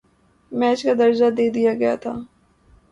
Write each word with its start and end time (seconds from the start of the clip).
match 0.51 0.79
کا 0.85 0.93
درجہ 1.01 1.29
دے 1.37 1.45
دیا 1.55 1.73
گیا 1.81 1.95
تھا 2.01 2.13